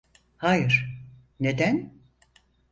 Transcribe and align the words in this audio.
Hayır, 0.37 0.99
neden? 1.39 1.93